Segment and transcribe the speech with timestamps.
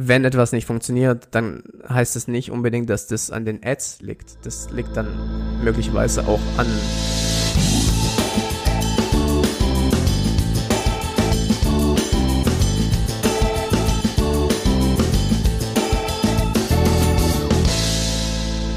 [0.00, 4.46] wenn etwas nicht funktioniert, dann heißt es nicht unbedingt, dass das an den Ads liegt.
[4.46, 5.08] Das liegt dann
[5.64, 6.68] möglicherweise auch an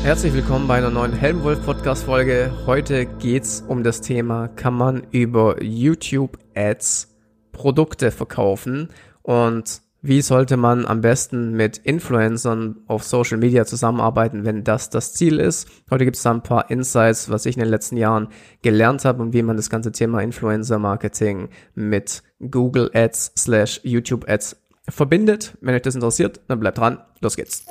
[0.03, 2.51] Herzlich willkommen bei einer neuen Helmwolf Podcast Folge.
[2.65, 7.15] Heute geht's um das Thema, kann man über YouTube Ads
[7.51, 8.89] Produkte verkaufen
[9.21, 15.13] und wie sollte man am besten mit Influencern auf Social Media zusammenarbeiten, wenn das das
[15.13, 15.67] Ziel ist.
[15.91, 18.29] Heute gibt es da ein paar Insights, was ich in den letzten Jahren
[18.63, 24.27] gelernt habe und wie man das ganze Thema Influencer Marketing mit Google Ads slash YouTube
[24.27, 24.57] Ads
[24.89, 25.55] verbindet.
[25.61, 26.97] Wenn euch das interessiert, dann bleibt dran.
[27.19, 27.65] Los geht's.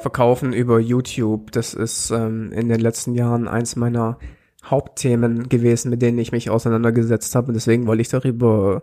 [0.00, 4.18] Verkaufen über YouTube, das ist ähm, in den letzten Jahren eins meiner
[4.64, 7.48] Hauptthemen gewesen, mit denen ich mich auseinandergesetzt habe.
[7.48, 8.82] Und deswegen wollte ich darüber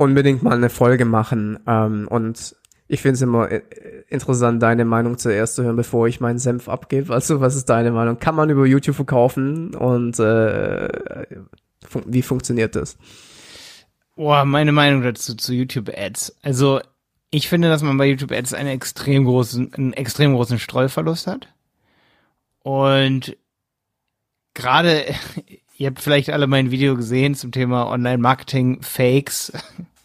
[0.00, 1.58] unbedingt mal eine Folge machen.
[1.66, 2.56] Ähm, und
[2.88, 3.62] ich finde es immer äh,
[4.08, 7.12] interessant, deine Meinung zuerst zu hören, bevor ich meinen Senf abgebe.
[7.12, 8.18] Also, was ist deine Meinung?
[8.18, 10.88] Kann man über YouTube verkaufen und äh,
[11.86, 12.96] fun wie funktioniert das?
[14.16, 16.34] Boah, meine Meinung dazu zu YouTube Ads.
[16.42, 16.80] Also,
[17.30, 21.48] ich finde, dass man bei YouTube Ads einen extrem großen, einen extrem großen Streuverlust hat.
[22.62, 23.36] Und
[24.54, 25.04] gerade,
[25.76, 29.52] ihr habt vielleicht alle mein Video gesehen zum Thema Online-Marketing-Fakes.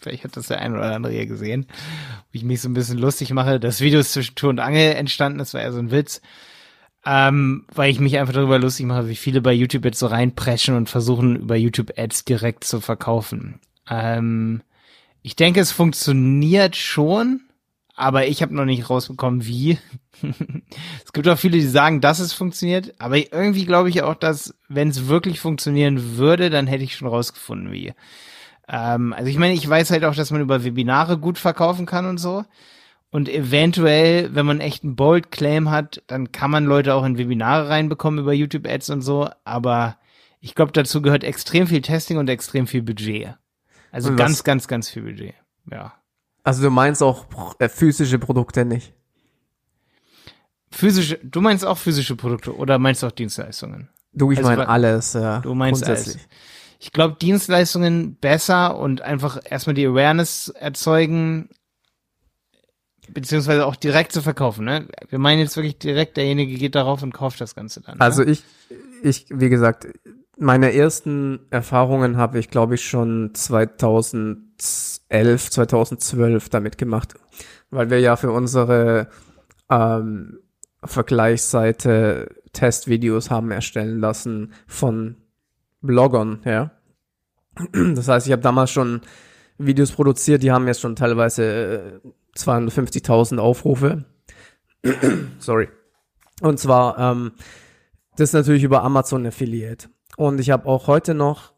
[0.05, 2.99] Vielleicht hat das der ein oder andere hier gesehen, wo ich mich so ein bisschen
[2.99, 3.59] lustig mache.
[3.59, 6.21] Das Video ist zwischen Tour und Angel entstanden, das war eher so ein Witz.
[7.07, 10.75] Ähm, weil ich mich einfach darüber lustig mache, wie viele bei YouTube jetzt so reinpreschen
[10.75, 13.59] und versuchen, über YouTube Ads direkt zu verkaufen.
[13.87, 14.61] Ähm,
[15.21, 17.41] ich denke, es funktioniert schon,
[17.95, 19.77] aber ich habe noch nicht rausbekommen, wie.
[21.03, 24.55] es gibt auch viele, die sagen, dass es funktioniert, aber irgendwie glaube ich auch, dass
[24.67, 27.93] wenn es wirklich funktionieren würde, dann hätte ich schon rausgefunden, wie.
[28.67, 32.05] Ähm, also ich meine, ich weiß halt auch, dass man über Webinare gut verkaufen kann
[32.05, 32.45] und so.
[33.11, 37.17] Und eventuell, wenn man echt einen Bold Claim hat, dann kann man Leute auch in
[37.17, 39.29] Webinare reinbekommen über YouTube Ads und so.
[39.45, 39.97] Aber
[40.41, 43.35] ich glaube, dazu gehört extrem viel Testing und extrem viel Budget.
[43.91, 45.33] Also und ganz, ganz, ganz viel Budget.
[45.71, 45.93] Ja.
[46.43, 47.25] Also du meinst auch
[47.59, 48.93] äh, physische Produkte nicht?
[50.69, 53.89] Physische, du meinst auch physische Produkte oder meinst auch Dienstleistungen?
[54.11, 55.39] Du, ich also, meine alles, ja.
[55.39, 56.17] Du meinst alles.
[56.79, 61.49] Ich glaube, Dienstleistungen besser und einfach erstmal die Awareness erzeugen,
[63.09, 64.65] beziehungsweise auch direkt zu verkaufen.
[64.65, 64.87] Ne?
[65.09, 67.99] Wir meinen jetzt wirklich direkt, derjenige geht darauf und kauft das Ganze dann.
[67.99, 68.31] Also ne?
[68.31, 68.43] ich,
[69.03, 69.87] ich, wie gesagt,
[70.37, 77.15] meine ersten Erfahrungen habe ich, glaube ich, schon 2011, 2012 damit gemacht,
[77.69, 79.09] weil wir ja für unsere
[79.69, 80.39] ähm,
[80.83, 85.17] Vergleichsseite Testvideos haben erstellen lassen von
[85.85, 86.71] Bloggern, ja.
[87.73, 89.01] Das heißt, ich habe damals schon
[89.57, 92.01] Videos produziert, die haben jetzt schon teilweise
[92.37, 94.05] 250.000 äh, Aufrufe.
[95.39, 95.69] Sorry.
[96.41, 97.31] Und zwar, ähm,
[98.17, 99.87] das ist natürlich über Amazon Affiliate.
[100.17, 101.53] Und ich habe auch heute noch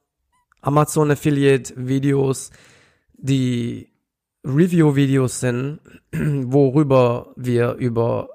[0.62, 2.52] Amazon Affiliate Videos,
[3.14, 3.92] die
[4.44, 5.80] Review-Videos sind,
[6.14, 8.30] worüber wir über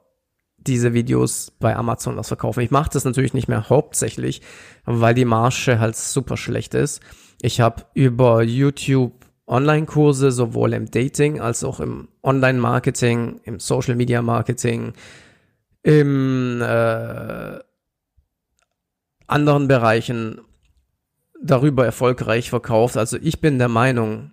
[0.67, 2.61] diese Videos bei Amazon was verkaufen.
[2.61, 4.43] Ich mache das natürlich nicht mehr hauptsächlich,
[4.85, 7.01] weil die Marge halt super schlecht ist.
[7.41, 9.13] Ich habe über YouTube
[9.47, 14.93] Online-Kurse sowohl im Dating als auch im Online-Marketing, im Social-Media-Marketing,
[15.83, 17.59] im äh,
[19.27, 20.41] anderen Bereichen
[21.43, 22.97] darüber erfolgreich verkauft.
[22.97, 24.31] Also ich bin der Meinung,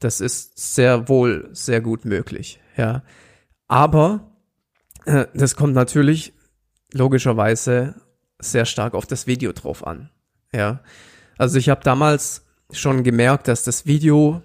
[0.00, 3.02] das ist sehr wohl sehr gut möglich, ja.
[3.68, 4.27] Aber
[5.34, 6.34] das kommt natürlich
[6.92, 7.94] logischerweise
[8.38, 10.10] sehr stark auf das Video drauf an,
[10.52, 10.82] ja.
[11.38, 14.42] Also ich habe damals schon gemerkt, dass das Video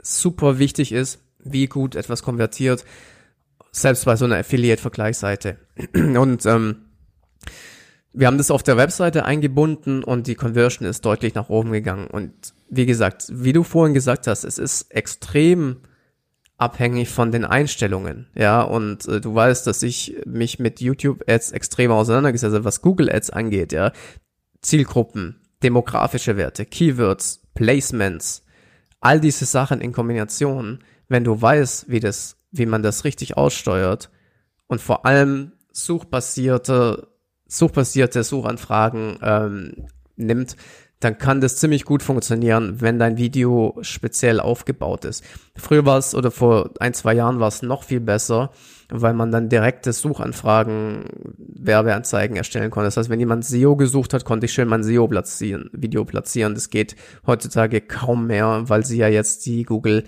[0.00, 2.84] super wichtig ist, wie gut etwas konvertiert,
[3.72, 5.58] selbst bei so einer Affiliate-Vergleichsseite.
[5.94, 6.84] Und ähm,
[8.12, 12.06] wir haben das auf der Webseite eingebunden und die Conversion ist deutlich nach oben gegangen.
[12.06, 12.32] Und
[12.70, 15.80] wie gesagt, wie du vorhin gesagt hast, es ist extrem
[16.56, 18.28] abhängig von den Einstellungen.
[18.34, 22.82] Ja, und äh, du weißt, dass ich mich mit YouTube Ads extrem auseinandergesetzt habe, was
[22.82, 23.92] Google Ads angeht, ja.
[24.60, 28.44] Zielgruppen, demografische Werte, Keywords, Placements,
[29.00, 34.10] all diese Sachen in Kombination, wenn du weißt, wie das, wie man das richtig aussteuert
[34.66, 37.08] und vor allem suchbasierte
[37.46, 39.86] suchbasierte Suchanfragen ähm,
[40.16, 40.56] nimmt,
[41.04, 45.22] dann kann das ziemlich gut funktionieren, wenn dein Video speziell aufgebaut ist.
[45.54, 48.50] Früher war es oder vor ein, zwei Jahren war es noch viel besser,
[48.88, 51.04] weil man dann direkte Suchanfragen,
[51.38, 52.86] Werbeanzeigen erstellen konnte.
[52.86, 56.54] Das heißt, wenn jemand SEO gesucht hat, konnte ich schön mein SEO platzieren, Video platzieren.
[56.54, 56.96] Das geht
[57.26, 60.04] heutzutage kaum mehr, weil sie ja jetzt die Google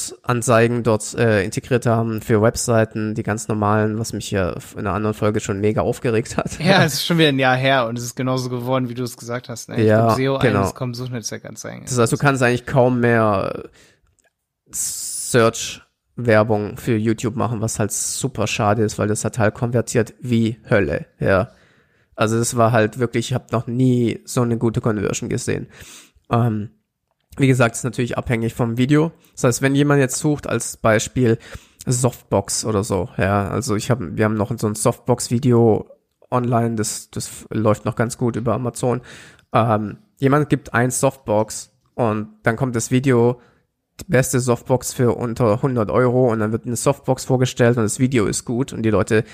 [0.00, 4.92] Ads-Anzeigen dort äh, integriert haben für Webseiten, die ganz normalen, was mich ja in einer
[4.92, 6.58] anderen Folge schon mega aufgeregt hat.
[6.60, 9.02] Ja, es ist schon wieder ein Jahr her und es ist genauso geworden, wie du
[9.02, 9.68] es gesagt hast.
[9.68, 9.84] Ne?
[9.84, 10.60] Ja, glaub, SEO genau.
[10.60, 11.84] eines kommt Suchnetzwerkanzeigen.
[11.84, 13.64] Das heißt, du kannst eigentlich kaum mehr
[14.72, 20.58] Search-Werbung für YouTube machen, was halt super schade ist, weil das hat halt konvertiert wie
[20.68, 21.50] Hölle, ja.
[22.14, 25.68] Also das war halt wirklich, ich habe noch nie so eine gute Conversion gesehen.
[26.30, 26.70] Ähm,
[27.36, 29.12] wie gesagt, ist natürlich abhängig vom Video.
[29.34, 31.38] Das heißt, wenn jemand jetzt sucht als Beispiel
[31.86, 35.88] Softbox oder so, ja, also ich habe, wir haben noch so ein Softbox-Video
[36.30, 39.00] online, das, das läuft noch ganz gut über Amazon.
[39.52, 43.40] Ähm, jemand gibt ein Softbox und dann kommt das Video,
[44.00, 47.98] die beste Softbox für unter 100 Euro und dann wird eine Softbox vorgestellt und das
[47.98, 49.24] Video ist gut und die Leute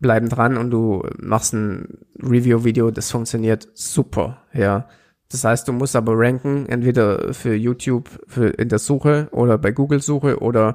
[0.00, 4.88] bleiben dran und du machst ein Review-Video, das funktioniert super, ja.
[5.30, 9.72] Das heißt, du musst aber ranken, entweder für YouTube für in der Suche oder bei
[9.72, 10.74] Google-Suche oder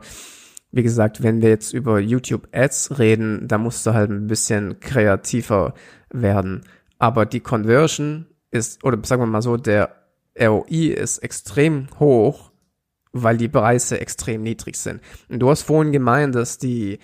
[0.72, 4.80] wie gesagt, wenn wir jetzt über YouTube Ads reden, da musst du halt ein bisschen
[4.80, 5.76] kreativer
[6.12, 6.64] werden.
[6.98, 9.96] Aber die Conversion ist, oder sagen wir mal so, der
[10.40, 12.52] ROI ist extrem hoch,
[13.12, 15.02] weil die Preise extrem niedrig sind.
[15.30, 16.98] Und du hast vorhin gemeint, dass die,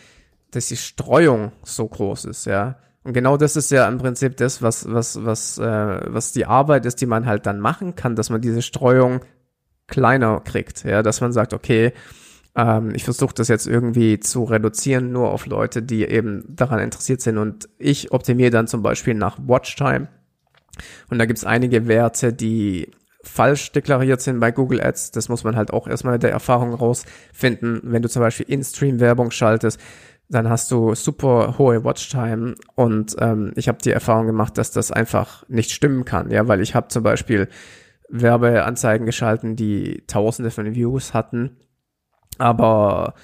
[0.49, 2.79] dass die Streuung so groß ist, ja.
[3.03, 6.85] Und genau das ist ja im Prinzip das, was, was, was, äh, was die Arbeit
[6.85, 9.21] ist, die man halt dann machen kann, dass man diese Streuung
[9.87, 11.93] kleiner kriegt, ja, dass man sagt, okay,
[12.55, 17.21] ähm, ich versuche das jetzt irgendwie zu reduzieren, nur auf Leute, die eben daran interessiert
[17.21, 17.37] sind.
[17.37, 20.09] Und ich optimiere dann zum Beispiel nach Watchtime.
[21.09, 22.91] Und da gibt's einige Werte, die
[23.23, 25.11] falsch deklariert sind bei Google Ads.
[25.11, 27.81] Das muss man halt auch erstmal mit der Erfahrung rausfinden.
[27.83, 29.79] Wenn du zum Beispiel In-Stream-Werbung schaltest,
[30.29, 34.91] dann hast du super hohe Watchtime und ähm, ich habe die Erfahrung gemacht, dass das
[34.91, 37.49] einfach nicht stimmen kann, ja, weil ich habe zum Beispiel
[38.09, 41.57] Werbeanzeigen geschalten, die Tausende von Views hatten,
[42.37, 43.15] aber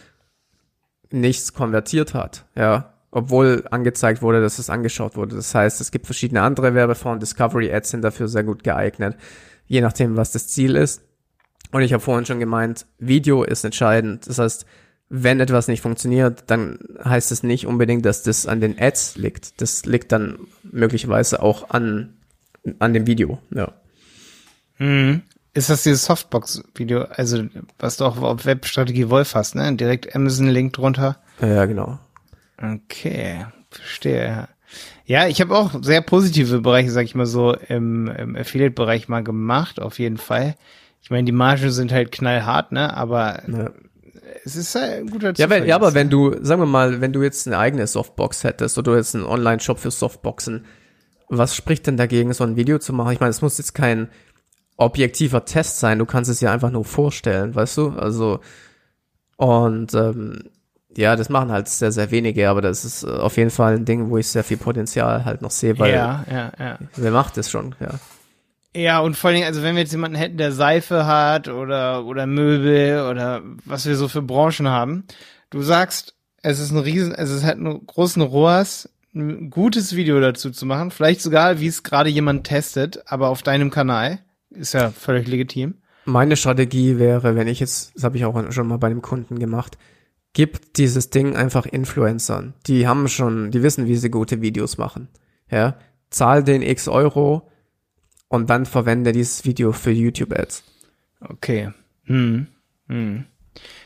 [1.12, 5.36] nichts konvertiert hat, ja, obwohl angezeigt wurde, dass es angeschaut wurde.
[5.36, 9.16] Das heißt, es gibt verschiedene andere Werbeformen, Discovery Ads sind dafür sehr gut geeignet,
[9.68, 11.04] je nachdem, was das Ziel ist.
[11.72, 14.28] Und ich habe vorhin schon gemeint, Video ist entscheidend.
[14.28, 14.66] Das heißt,
[15.10, 19.62] wenn etwas nicht funktioniert, dann heißt es nicht unbedingt, dass das an den Ads liegt.
[19.62, 22.16] Das liegt dann möglicherweise auch an,
[22.80, 23.72] an dem Video, ja.
[24.78, 25.22] Mhm.
[25.54, 27.44] Ist das dieses Softbox-Video, also
[27.80, 29.74] was du auch auf Webstrategie Wolf hast, ne?
[29.76, 31.18] Direkt Amazon-Link drunter.
[31.40, 31.98] Ja, genau.
[32.62, 34.26] Okay, verstehe.
[34.26, 34.48] ja.
[35.06, 39.24] Ja, ich habe auch sehr positive Bereiche, sag ich mal so, im, im Affiliate-Bereich mal
[39.24, 40.56] gemacht, auf jeden Fall.
[41.02, 42.96] Ich meine, die Margen sind halt knallhart, ne?
[42.98, 43.72] Aber Ja.
[44.46, 47.12] Es ist ein guter Ja, wenn, Zufall ja, aber wenn du, sagen wir mal, wenn
[47.14, 50.66] du jetzt eine eigene Softbox hättest oder jetzt einen Online-Shop für Softboxen,
[51.28, 53.12] was spricht denn dagegen, so ein Video zu machen?
[53.14, 54.10] Ich meine, es muss jetzt kein
[54.78, 57.90] objektiver Test sein, du kannst es ja einfach nur vorstellen, weißt du?
[57.92, 58.40] Also,
[59.38, 60.44] und ähm,
[60.98, 63.86] ja, das machen halt sehr, sehr wenige, aber das ist äh, auf jeden Fall ein
[63.86, 66.78] Ding, wo ich sehr viel Potenzial halt noch sehe, weil Ja, ja, ja.
[66.96, 67.92] wer macht das schon, ja.
[68.76, 72.06] Ja, und vor allen Dingen, also wenn wir jetzt jemanden hätten, der Seife hat oder,
[72.06, 75.06] oder Möbel oder was wir so für Branchen haben,
[75.50, 80.20] du sagst, es ist ein riesen, also es hat einen großen ROAS, ein gutes Video
[80.20, 84.20] dazu zu machen, vielleicht sogar, wie es gerade jemand testet, aber auf deinem Kanal,
[84.50, 85.76] ist ja völlig legitim.
[86.04, 89.40] Meine Strategie wäre, wenn ich jetzt, das habe ich auch schon mal bei einem Kunden
[89.40, 89.78] gemacht,
[90.34, 92.56] gib dieses Ding einfach Influencern.
[92.68, 95.08] Die haben schon, die wissen, wie sie gute Videos machen.
[95.50, 95.78] Ja,
[96.10, 97.50] zahl den x Euro
[98.28, 100.64] und dann verwende dieses Video für YouTube Ads.
[101.22, 101.72] Okay.
[102.06, 102.48] Hm.
[102.88, 103.26] Hm.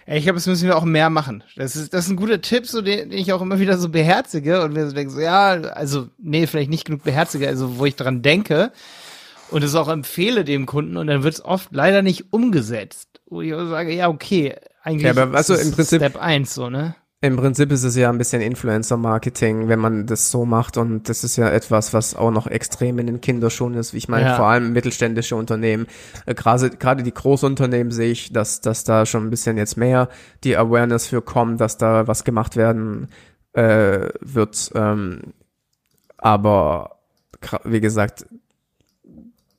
[0.07, 1.43] Ich glaube, das müssen wir auch mehr machen.
[1.55, 3.89] Das ist, das ist ein guter Tipp, so den, den ich auch immer wieder so
[3.89, 7.85] beherzige und mir so denke, so, ja, also, nee, vielleicht nicht genug beherzige, also wo
[7.85, 8.71] ich dran denke
[9.51, 13.21] und es auch empfehle dem Kunden und dann wird es oft leider nicht umgesetzt.
[13.27, 16.69] Wo ich sage, ja, okay, eigentlich Ja, aber also ist im Prinzip- Step 1 so,
[16.71, 16.95] ne?
[17.21, 21.25] Im Prinzip ist es ja ein bisschen Influencer-Marketing, wenn man das so macht und das
[21.25, 23.93] ist ja etwas, was auch noch extrem in den Kinderschuhen ist.
[23.93, 24.35] Ich meine, Ja.
[24.37, 25.87] vor allem mittelständische Unternehmen,
[26.25, 30.07] äh, gerade gerade die Großunternehmen sehe ich, dass dass da schon ein bisschen jetzt mehr
[30.45, 33.09] die Awareness für kommt, dass da was gemacht werden
[33.51, 34.71] äh, wird.
[34.75, 35.33] Ähm,
[36.17, 36.99] aber
[37.65, 38.27] wie gesagt,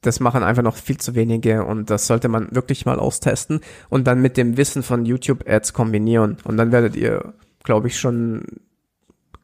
[0.01, 4.07] das machen einfach noch viel zu wenige und das sollte man wirklich mal austesten und
[4.07, 8.45] dann mit dem Wissen von YouTube Ads kombinieren und dann werdet ihr, glaube ich, schon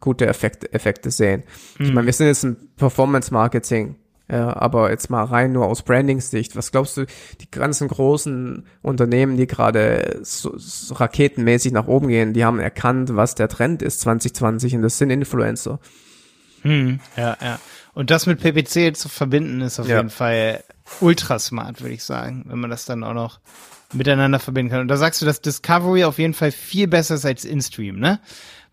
[0.01, 1.43] gute Effekte, Effekte sehen.
[1.79, 3.97] Ich meine, wir sind jetzt ein Performance Marketing,
[4.31, 6.57] ja, aber jetzt mal rein nur aus Branding-Sicht.
[6.57, 7.07] Was glaubst du,
[7.41, 13.15] die ganzen großen Unternehmen, die gerade so, so raketenmäßig nach oben gehen, die haben erkannt,
[13.17, 15.79] was der Trend ist 2020 und das sind Influencer.
[16.63, 17.59] Hm, ja, ja.
[17.95, 19.97] Und das mit PPC zu verbinden, ist auf Ja.
[19.99, 20.63] jeden Fall
[21.01, 23.41] ultra smart, würde ich sagen, wenn man das dann auch noch
[23.93, 24.81] miteinander verbinden kann.
[24.81, 28.21] Und da sagst du, dass Discovery auf jeden Fall viel besser ist als InStream, ne?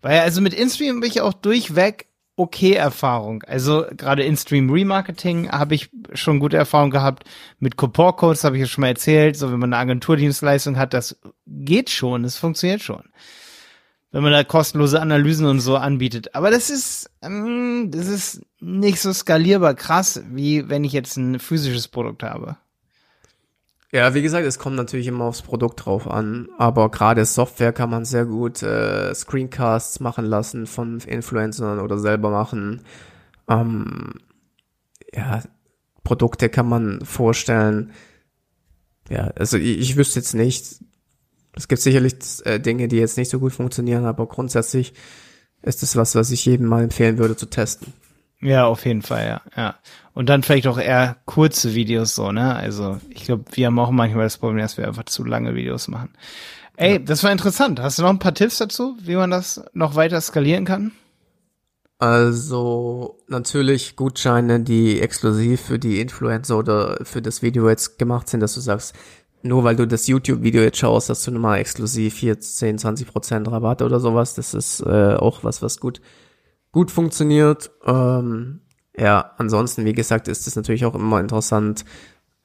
[0.02, 2.06] Weil also mit InStream bin ich auch durchweg
[2.36, 3.42] okay Erfahrung.
[3.44, 7.24] Also gerade InStream Remarketing habe ich schon gute Erfahrung gehabt.
[7.58, 9.36] Mit Copor Codes habe ich ja schon mal erzählt.
[9.36, 13.04] So, wenn man eine Agenturdienstleistung hat, das geht schon, das funktioniert schon.
[14.10, 16.34] Wenn man da kostenlose Analysen und so anbietet.
[16.34, 21.40] Aber das ist, ähm, das ist nicht so skalierbar krass, wie wenn ich jetzt ein
[21.40, 22.56] physisches Produkt habe.
[23.94, 27.90] Ja, wie gesagt, es kommt natürlich immer aufs Produkt drauf an, aber gerade Software kann
[27.90, 32.80] man sehr gut äh, Screencasts machen lassen von Influencern oder selber machen.
[33.48, 34.14] Ähm,
[35.14, 35.44] ja,
[36.02, 37.92] Produkte kann man vorstellen.
[39.08, 40.82] Ja, also ich, ich wüsste jetzt nicht.
[41.52, 42.14] Es gibt sicherlich
[42.46, 44.92] äh, Dinge, die jetzt nicht so gut funktionieren, aber grundsätzlich
[45.62, 47.92] ist es was, was ich jedem mal empfehlen würde zu testen.
[48.44, 49.74] Ja, auf jeden Fall, ja, ja.
[50.12, 52.54] Und dann vielleicht auch eher kurze Videos so, ne?
[52.54, 55.88] Also ich glaube, wir haben auch manchmal das Problem, dass wir einfach zu lange Videos
[55.88, 56.10] machen.
[56.76, 56.98] Ey, ja.
[56.98, 57.80] das war interessant.
[57.80, 60.92] Hast du noch ein paar Tipps dazu, wie man das noch weiter skalieren kann?
[61.98, 68.40] Also natürlich Gutscheine, die exklusiv für die Influencer oder für das Video jetzt gemacht sind,
[68.40, 68.94] dass du sagst,
[69.42, 73.50] nur weil du das YouTube-Video jetzt schaust, hast du nochmal exklusiv hier 10, 20 Prozent
[73.50, 74.34] Rabatt oder sowas.
[74.34, 76.02] Das ist äh, auch was, was gut
[76.74, 77.70] gut funktioniert.
[77.86, 78.60] Ähm,
[78.98, 81.84] ja, ansonsten, wie gesagt, ist es natürlich auch immer interessant,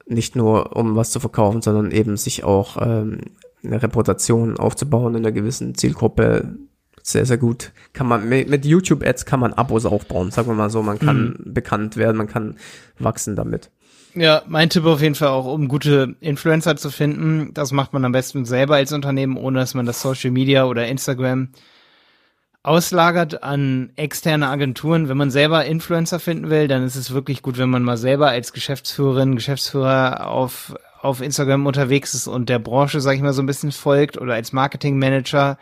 [0.06, 3.22] nicht nur um was zu verkaufen, sondern eben sich auch ähm,
[3.64, 6.56] eine Reputation aufzubauen in einer gewissen Zielgruppe.
[7.02, 7.72] Sehr, sehr gut.
[7.92, 10.80] Kann man mit YouTube-Ads kann man Abos aufbauen, sagen wir mal so.
[10.82, 11.52] Man kann mhm.
[11.52, 12.56] bekannt werden, man kann
[13.00, 13.70] wachsen damit.
[14.14, 17.52] Ja, mein Tipp auf jeden Fall auch, um gute Influencer zu finden.
[17.52, 20.86] Das macht man am besten selber als Unternehmen, ohne dass man das Social Media oder
[20.86, 21.48] Instagram
[22.62, 25.08] auslagert an externe Agenturen.
[25.08, 28.28] Wenn man selber Influencer finden will, dann ist es wirklich gut, wenn man mal selber
[28.28, 33.42] als Geschäftsführerin, Geschäftsführer auf, auf Instagram unterwegs ist und der Branche, sag ich mal, so
[33.42, 35.56] ein bisschen folgt oder als Marketingmanager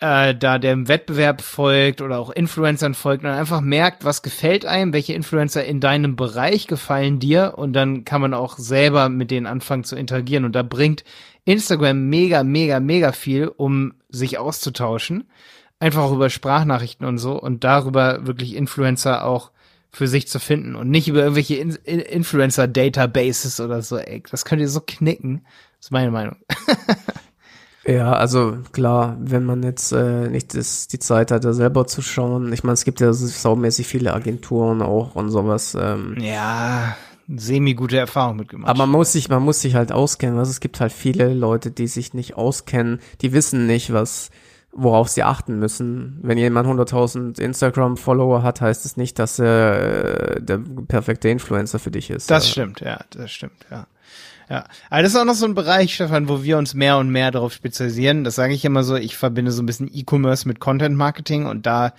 [0.00, 4.92] äh, da dem Wettbewerb folgt oder auch Influencern folgt und einfach merkt, was gefällt einem,
[4.92, 9.46] welche Influencer in deinem Bereich gefallen dir und dann kann man auch selber mit denen
[9.46, 11.04] anfangen zu interagieren und da bringt
[11.44, 15.24] Instagram mega, mega, mega viel, um sich auszutauschen
[15.84, 19.50] einfach auch über Sprachnachrichten und so und darüber wirklich Influencer auch
[19.90, 23.98] für sich zu finden und nicht über irgendwelche In In Influencer-Databases oder so.
[23.98, 25.44] Ey, das könnt ihr so knicken.
[25.78, 26.36] Das ist meine Meinung.
[27.86, 32.00] ja, also klar, wenn man jetzt äh, nicht das, die Zeit hat, da selber zu
[32.00, 32.50] schauen.
[32.54, 35.76] Ich meine, es gibt ja saumäßig viele Agenturen auch und sowas.
[35.78, 36.16] Ähm.
[36.18, 36.96] Ja,
[37.28, 38.70] semi-gute Erfahrung mitgemacht.
[38.70, 40.38] Aber man muss sich, man muss sich halt auskennen.
[40.38, 44.30] Also es gibt halt viele Leute, die sich nicht auskennen, die wissen nicht, was
[44.74, 46.18] worauf sie achten müssen.
[46.22, 51.90] Wenn jemand 100.000 Instagram-Follower hat, heißt es nicht, dass er äh, der perfekte Influencer für
[51.90, 52.30] dich ist.
[52.30, 53.86] Das stimmt, ja, das stimmt, ja.
[54.50, 57.08] Ja, aber das ist auch noch so ein Bereich, Stefan, wo wir uns mehr und
[57.08, 58.24] mehr darauf spezialisieren.
[58.24, 61.64] Das sage ich immer so, ich verbinde so ein bisschen E-Commerce mit Content Marketing und
[61.64, 61.94] da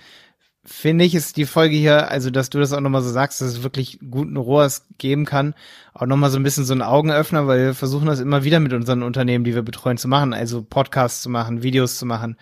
[0.66, 3.48] finde ich, ist die Folge hier, also dass du das auch nochmal so sagst, dass
[3.48, 5.54] es wirklich guten ROAS geben kann,
[5.94, 8.72] auch nochmal so ein bisschen so ein Augenöffner, weil wir versuchen das immer wieder mit
[8.72, 12.36] unseren Unternehmen, die wir betreuen, zu machen, also Podcasts zu machen, Videos zu machen.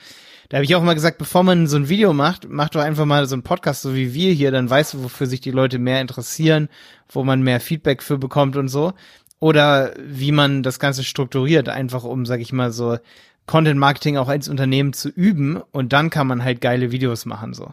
[0.49, 3.07] Da habe ich auch immer gesagt, bevor man so ein Video macht, mach doch einfach
[3.07, 5.79] mal so ein Podcast, so wie wir hier, dann weißt du, wofür sich die Leute
[5.79, 6.69] mehr interessieren,
[7.09, 8.93] wo man mehr Feedback für bekommt und so.
[9.41, 12.99] Oder wie man das Ganze strukturiert, einfach um, sag ich mal, so
[13.47, 17.53] Content Marketing auch als Unternehmen zu üben und dann kann man halt geile Videos machen,
[17.53, 17.73] so.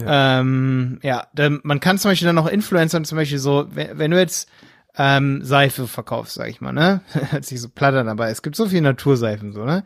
[0.00, 3.98] Ja, ähm, ja dann, man kann zum Beispiel dann auch Influencern zum Beispiel so, wenn,
[3.98, 4.48] wenn du jetzt
[4.96, 7.00] ähm, Seife verkaufst, sag ich mal, ne?
[7.30, 9.84] Hört sich so plattern, aber es gibt so viele Naturseifen, so, ne?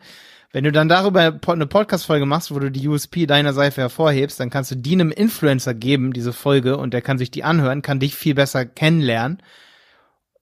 [0.53, 4.49] Wenn du dann darüber eine Podcast-Folge machst, wo du die USP deiner Seife hervorhebst, dann
[4.49, 8.01] kannst du die einem Influencer geben, diese Folge, und der kann sich die anhören, kann
[8.01, 9.41] dich viel besser kennenlernen,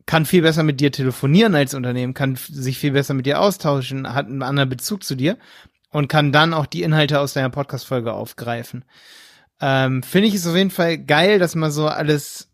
[0.07, 4.11] kann viel besser mit dir telefonieren als Unternehmen, kann sich viel besser mit dir austauschen,
[4.11, 5.37] hat einen anderen Bezug zu dir
[5.91, 8.85] und kann dann auch die Inhalte aus deiner Podcast-Folge aufgreifen.
[9.61, 12.49] Ähm, Finde ich es auf jeden Fall geil, dass man so alles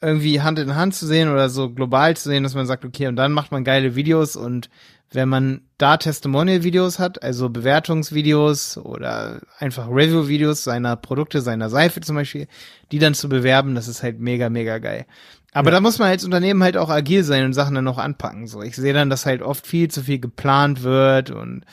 [0.00, 3.06] irgendwie Hand in Hand zu sehen oder so global zu sehen, dass man sagt, okay,
[3.06, 4.68] und dann macht man geile Videos und
[5.12, 12.16] wenn man da Testimonial-Videos hat, also Bewertungsvideos oder einfach Review-Videos seiner Produkte, seiner Seife zum
[12.16, 12.48] Beispiel,
[12.90, 15.06] die dann zu bewerben, das ist halt mega, mega geil.
[15.52, 15.76] Aber ja.
[15.76, 18.48] da muss man als Unternehmen halt auch agil sein und Sachen dann noch anpacken.
[18.48, 21.64] So, ich sehe dann, dass halt oft viel zu viel geplant wird und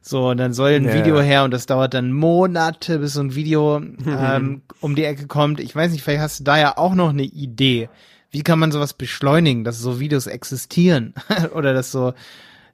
[0.00, 0.94] so, und dann soll ein ja.
[0.94, 5.26] Video her und das dauert dann Monate, bis so ein Video ähm, um die Ecke
[5.26, 5.60] kommt.
[5.60, 7.88] Ich weiß nicht, vielleicht hast du da ja auch noch eine Idee.
[8.30, 11.14] Wie kann man sowas beschleunigen, dass so Videos existieren
[11.54, 12.12] oder dass so,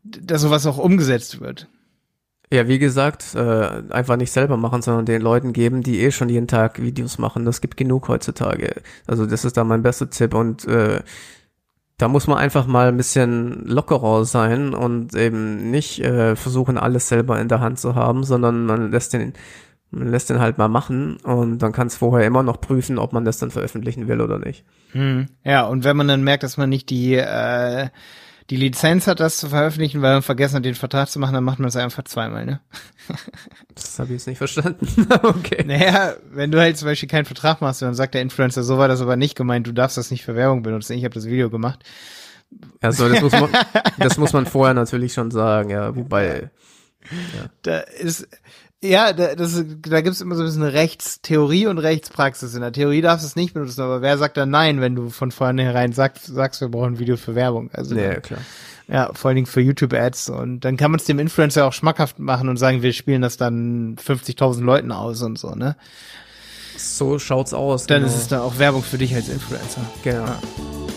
[0.02, 1.68] dass sowas auch umgesetzt wird?
[2.52, 6.28] Ja, wie gesagt, äh, einfach nicht selber machen, sondern den Leuten geben, die eh schon
[6.28, 7.44] jeden Tag Videos machen.
[7.44, 8.82] Das gibt genug heutzutage.
[9.06, 11.02] Also das ist da mein bester Tipp und äh,
[11.96, 17.08] da muss man einfach mal ein bisschen lockerer sein und eben nicht äh, versuchen, alles
[17.08, 19.32] selber in der Hand zu haben, sondern man lässt den,
[19.90, 23.12] man lässt den halt mal machen und dann kann es vorher immer noch prüfen, ob
[23.12, 24.64] man das dann veröffentlichen will oder nicht.
[24.90, 25.28] Hm.
[25.44, 27.88] Ja, und wenn man dann merkt, dass man nicht die, äh,
[28.50, 31.44] die Lizenz hat, das zu veröffentlichen, weil man vergessen hat, den Vertrag zu machen, dann
[31.44, 32.60] macht man es einfach zweimal, ne?
[33.74, 34.86] Das habe ich jetzt nicht verstanden.
[35.22, 35.64] okay.
[35.66, 38.88] Naja, wenn du halt zum Beispiel keinen Vertrag machst, dann sagt der Influencer, so war
[38.88, 41.48] das aber nicht gemeint, du darfst das nicht für Werbung benutzen, ich habe das Video
[41.48, 41.82] gemacht.
[42.80, 43.50] Also das muss man,
[43.98, 46.50] das muss man vorher natürlich schon sagen, ja, wobei.
[47.10, 47.50] Ja.
[47.60, 48.26] Da ist,
[48.84, 52.54] ja, da, das, da gibt's immer so ein bisschen Rechtstheorie und Rechtspraxis.
[52.54, 55.08] In der Theorie darfst du es nicht benutzen, aber wer sagt dann nein, wenn du
[55.08, 57.70] von vornherein sagst, sagst wir brauchen ein Video für Werbung?
[57.72, 58.40] Also, ja, klar.
[58.86, 60.28] Ja, vor allen Dingen für YouTube-Ads.
[60.28, 63.38] Und dann kann man es dem Influencer auch schmackhaft machen und sagen, wir spielen das
[63.38, 65.76] dann 50.000 Leuten aus und so, ne?
[66.76, 67.86] So schaut's aus.
[67.86, 68.12] Dann genau.
[68.12, 69.80] ist es dann auch Werbung für dich als Influencer.
[70.02, 70.26] Genau.
[70.26, 70.42] Ja.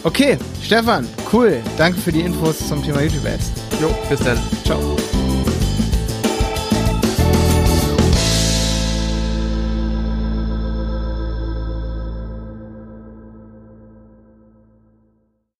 [0.03, 1.61] Okay, Stefan, cool.
[1.77, 3.51] Danke für die Infos zum Thema YouTube-Ads.
[3.79, 4.37] Jo, bis dann.
[4.65, 4.97] Ciao.